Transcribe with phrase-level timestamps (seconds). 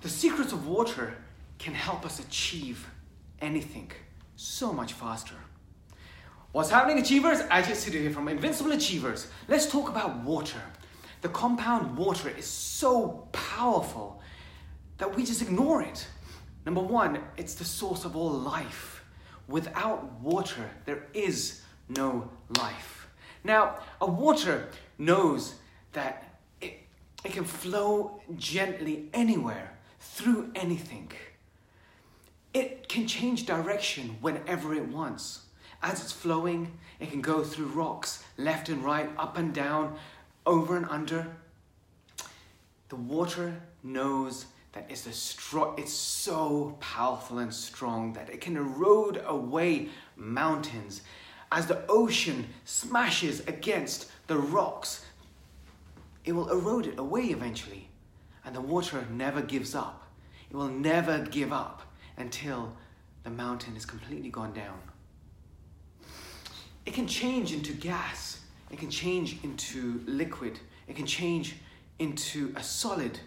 [0.00, 1.16] The secrets of water
[1.58, 2.88] can help us achieve
[3.40, 3.90] anything
[4.36, 5.34] so much faster.
[6.52, 7.40] What's happening, Achievers?
[7.40, 9.26] Ajit Sidhu here from Invincible Achievers.
[9.48, 10.62] Let's talk about water.
[11.20, 14.22] The compound water is so powerful
[14.98, 16.06] that we just ignore it.
[16.64, 19.04] Number one, it's the source of all life.
[19.48, 23.08] Without water, there is no life.
[23.42, 25.54] Now, a water knows
[25.92, 26.80] that it,
[27.24, 31.12] it can flow gently anywhere, through anything.
[32.54, 35.42] It can change direction whenever it wants.
[35.82, 39.96] As it's flowing, it can go through rocks, left and right, up and down,
[40.44, 41.26] over and under.
[42.88, 49.22] The water knows that it's, stro- it's so powerful and strong that it can erode
[49.26, 51.02] away mountains.
[51.52, 55.04] As the ocean smashes against the rocks,
[56.24, 57.87] it will erode it away eventually.
[58.48, 60.04] And the water never gives up.
[60.50, 61.82] It will never give up
[62.16, 62.72] until
[63.22, 64.80] the mountain is completely gone down.
[66.86, 68.40] It can change into gas,
[68.70, 71.56] it can change into liquid, it can change
[71.98, 73.20] into a solid,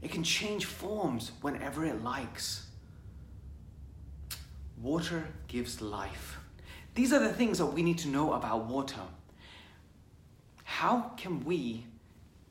[0.00, 2.68] it can change forms whenever it likes.
[4.80, 6.38] Water gives life.
[6.94, 9.02] These are the things that we need to know about water.
[10.64, 11.84] How can we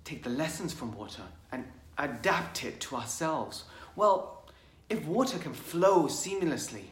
[0.06, 1.66] take the lessons from water and
[1.98, 3.66] adapt it to ourselves?
[3.96, 4.44] Well,
[4.90, 6.86] if water can flow seamlessly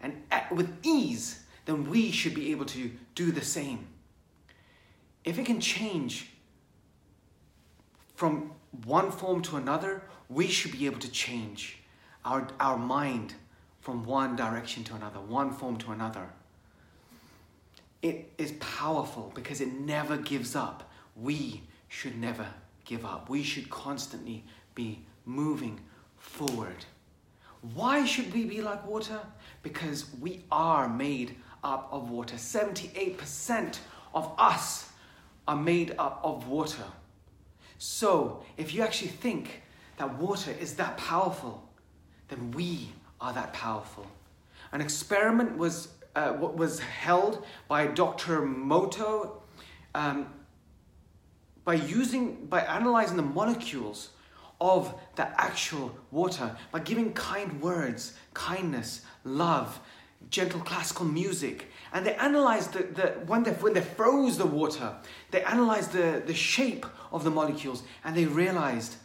[0.00, 3.86] and with ease, then we should be able to do the same.
[5.24, 6.30] If it can change
[8.14, 8.52] from
[8.84, 11.78] one form to another, we should be able to change
[12.24, 13.34] our, our mind
[13.80, 16.28] from one direction to another, one form to another.
[18.02, 20.90] It is powerful because it never gives up.
[21.16, 22.46] We should never
[22.84, 23.28] give up.
[23.28, 24.44] We should constantly
[24.74, 25.80] be moving
[26.16, 26.84] forward.
[27.74, 29.20] Why should we be like water?
[29.62, 32.36] Because we are made up of water.
[32.36, 33.78] 78%
[34.14, 34.90] of us
[35.46, 36.84] are made up of water.
[37.78, 39.62] So, if you actually think
[39.96, 41.68] that water is that powerful,
[42.28, 42.90] then we
[43.20, 44.06] are that powerful.
[44.72, 48.42] An experiment was, uh, was held by Dr.
[48.42, 49.42] Moto
[49.94, 50.26] um,
[51.68, 54.08] by using, by analyzing the molecules
[54.58, 59.78] of the actual water by giving kind words, kindness, love,
[60.30, 61.66] gentle classical music.
[61.92, 64.94] And they analyzed the, the when, they, when they froze the water,
[65.30, 68.96] they analyzed the, the shape of the molecules and they realized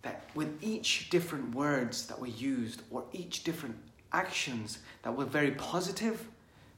[0.00, 3.76] that with each different words that were used or each different
[4.10, 6.28] actions that were very positive,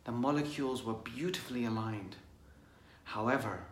[0.02, 2.16] the molecules were beautifully aligned.
[3.04, 3.66] However,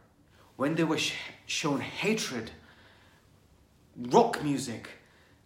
[0.57, 1.15] when they were sh-
[1.47, 2.51] shown hatred,
[3.97, 4.89] rock music,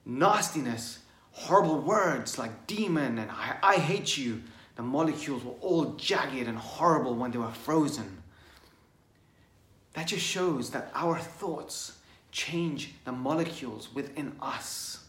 [0.04, 1.00] nastiness,
[1.32, 4.42] horrible words like demon and I, I hate you.
[4.76, 8.22] The molecules were all jagged and horrible when they were frozen.
[9.94, 11.98] That just shows that our thoughts
[12.30, 15.04] change the molecules within us.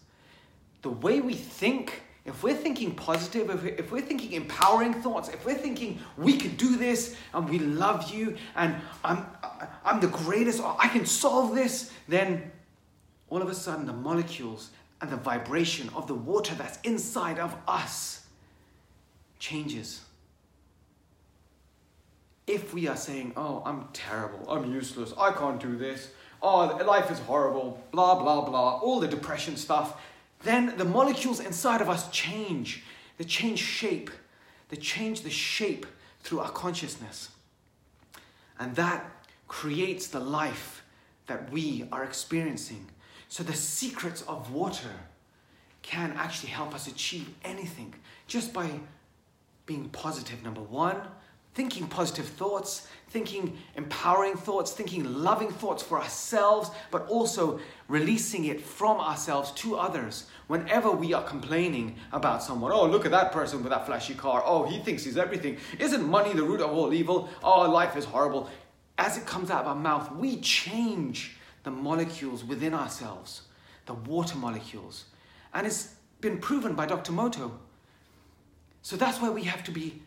[0.82, 5.30] The way we think, if we're thinking positive, if we're, if we're thinking empowering thoughts,
[5.30, 9.25] if we're thinking we can do this and we love you and I'm,
[9.84, 12.52] I'm the greatest, I can solve this, then
[13.29, 14.69] all of a sudden the molecules
[15.02, 18.25] and the vibration of the water that's inside of us
[19.40, 20.02] changes.
[22.47, 27.12] If we are saying, oh, I'm terrible, I'm useless, I can't do this, oh, life
[27.12, 30.02] is horrible, blah, blah, blah, all the depression stuff,
[30.44, 32.84] then the molecules inside of us change.
[33.18, 34.10] They change shape.
[34.70, 35.86] They change the shape
[36.22, 37.30] through our consciousness.
[38.58, 40.84] And that creates the life
[41.28, 42.90] that we are experiencing.
[43.28, 44.92] So the secrets of water
[45.82, 47.94] can actually help us achieve anything
[48.28, 48.70] just by
[49.66, 51.00] being positive, number one,
[51.54, 58.62] thinking positive thoughts, thinking empowering thoughts, thinking loving thoughts for ourselves, but also releasing it
[58.62, 60.28] from ourselves to others.
[60.47, 64.44] Whenever we are complaining about someone, oh, look at that person with that flashy car,
[64.46, 65.58] oh, he thinks he's everything.
[65.79, 67.29] Isn't money the root of all evil?
[67.44, 68.50] Oh, life is horrible.
[68.97, 73.44] As it comes out of our mouth, we change the molecules within ourselves,
[73.85, 75.06] the water molecules.
[75.53, 77.12] And it's been proven by Dr.
[77.12, 77.59] Moto.
[78.82, 80.02] So that's why we have to be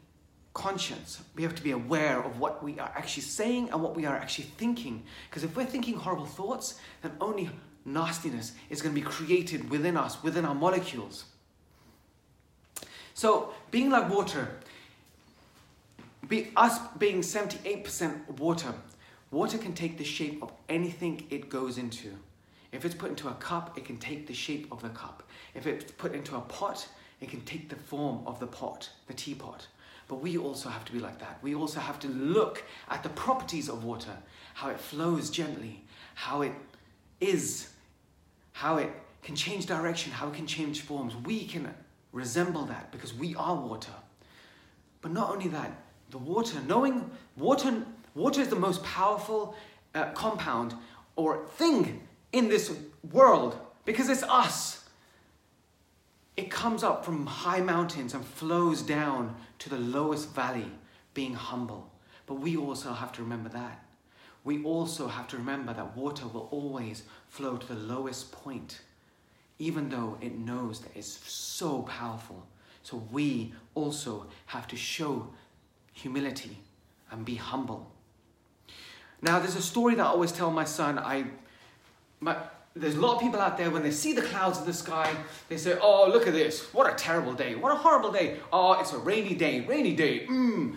[0.55, 1.23] conscious.
[1.35, 4.17] We have to be aware of what we are actually saying and what we are
[4.17, 5.03] actually thinking.
[5.29, 7.51] Because if we're thinking horrible thoughts, then only
[7.85, 11.25] nastiness is going to be created within us, within our molecules.
[13.15, 14.49] So, being like water,
[16.29, 18.75] be, us being 78% water,
[19.33, 22.11] Water can take the shape of anything it goes into.
[22.71, 25.23] If it's put into a cup, it can take the shape of the cup.
[25.55, 26.87] If it's put into a pot,
[27.19, 29.67] it can take the form of the pot, the teapot.
[30.09, 31.39] But we also have to be like that.
[31.43, 34.17] We also have to look at the properties of water,
[34.55, 35.85] how it flows gently,
[36.15, 36.53] how it
[37.21, 37.69] is,
[38.53, 38.91] how it
[39.23, 41.17] can change direction, how it can change forms.
[41.17, 41.73] We can
[42.13, 43.93] resemble that because we are water.
[45.01, 45.73] But not only that,
[46.11, 47.85] the water, knowing water,
[48.15, 49.57] water is the most powerful
[49.95, 50.75] uh, compound
[51.17, 52.75] or thing in this
[53.11, 54.82] world because it's us.
[56.37, 60.71] It comes up from high mountains and flows down to the lowest valley,
[61.13, 61.91] being humble.
[62.27, 63.85] But we also have to remember that.
[64.45, 68.81] We also have to remember that water will always flow to the lowest point,
[69.59, 72.47] even though it knows that it's so powerful.
[72.83, 75.29] So we also have to show
[75.93, 76.59] humility
[77.11, 77.91] and be humble.
[79.21, 80.99] Now, there's a story that I always tell my son.
[80.99, 81.27] I,
[82.19, 82.37] my,
[82.75, 85.15] there's a lot of people out there when they see the clouds in the sky,
[85.49, 86.73] they say, "Oh, look at this!
[86.73, 87.55] What a terrible day!
[87.55, 88.39] What a horrible day!
[88.53, 90.77] Oh, it's a rainy day, rainy day." Mm.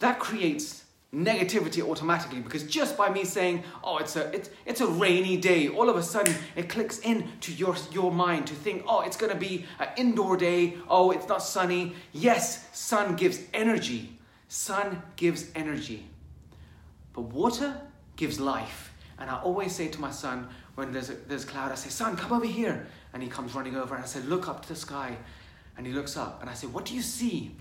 [0.00, 0.82] That creates
[1.14, 5.68] negativity automatically because just by me saying, "Oh, it's a it's it's a rainy day,"
[5.68, 9.16] all of a sudden it clicks in to your your mind to think, "Oh, it's
[9.16, 10.78] going to be an indoor day.
[10.88, 14.18] Oh, it's not sunny." Yes, sun gives energy.
[14.48, 16.08] Sun gives energy.
[17.12, 17.80] But water
[18.16, 18.91] gives life.
[19.18, 21.90] And I always say to my son, when there's a, there's a cloud, I say,
[21.90, 22.86] son, come over here.
[23.12, 25.16] And he comes running over and I say, look up to the sky.
[25.76, 27.54] And he looks up and I say, what do you see?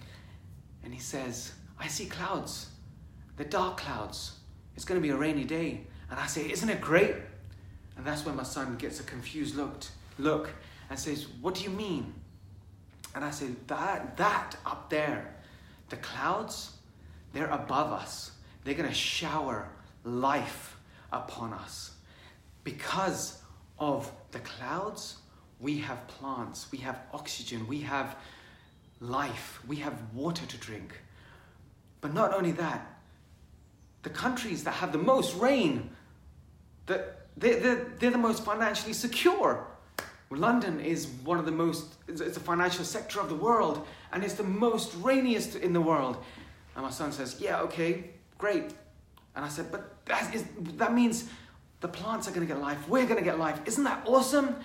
[0.84, 2.70] And he says, I see clouds.
[3.38, 4.34] The dark clouds.
[4.76, 5.82] It's going to be a rainy day.
[6.10, 7.16] And I say, isn't it great?
[7.98, 9.76] And that's when my son gets a confused look,
[10.18, 10.50] look
[10.90, 12.14] and says, what do you mean?
[13.14, 15.36] And I say, that, that up there,
[15.90, 16.72] the clouds,
[17.34, 18.32] they're above us.
[18.64, 19.70] They're going to shower
[20.04, 20.78] life
[21.12, 21.92] upon us.
[22.64, 23.42] Because
[23.80, 25.18] of the clouds,
[25.60, 28.16] we have plants, we have oxygen, we have
[29.00, 31.00] life, we have water to drink.
[32.02, 32.88] But not only that,
[34.04, 35.92] the countries that have the most rain,
[36.86, 39.68] they're, the most financially secure.
[40.32, 44.36] London is one of the most, it's a financial sector of the world, and it's
[44.36, 46.24] the most rainiest in the world.
[46.76, 48.72] And my son says, Yeah, okay, great.
[49.36, 50.46] And I said, But that, is,
[50.78, 51.30] that means
[51.80, 52.88] the plants are going to get life.
[52.88, 53.60] We're going to get life.
[53.66, 54.56] Isn't that awesome?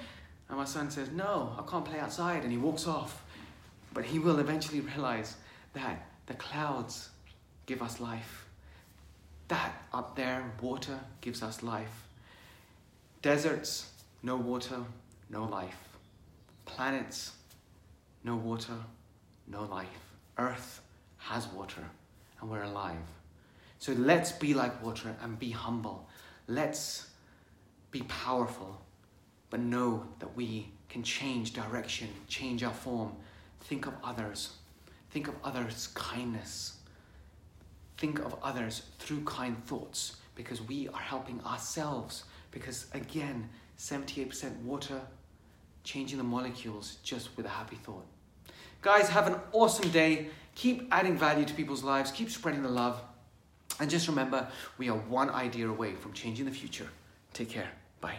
[0.49, 2.43] And my son says, No, I can't play outside.
[2.43, 3.23] And he walks off.
[3.95, 5.37] But he will eventually realize
[5.73, 7.11] that the clouds
[7.67, 8.47] give us life.
[9.49, 12.05] That up there, water gives us life.
[13.23, 13.91] Deserts,
[14.23, 14.79] no water,
[15.31, 15.77] no life.
[16.65, 17.33] Planets,
[18.25, 18.75] no water,
[19.47, 19.87] no life.
[20.37, 20.81] Earth
[21.19, 21.83] has water,
[22.41, 22.97] and we're alive.
[23.79, 26.09] So let's be like water and be humble.
[26.49, 27.09] Let's
[27.91, 28.81] be powerful,
[29.51, 33.13] but know that we can change direction, change our form.
[33.61, 34.55] Think of others.
[35.11, 36.79] Think of others' kindness.
[37.99, 42.25] Think of others through kind thoughts because we are helping ourselves.
[42.51, 45.01] Because again, 78% water,
[45.85, 48.07] changing the molecules just with a happy thought.
[48.83, 50.29] Guys, have an awesome day.
[50.55, 53.01] Keep adding value to people's lives, keep spreading the love.
[53.79, 56.89] And just remember, we are one idea away from changing the future.
[57.33, 57.71] Take care.
[58.01, 58.19] Bye.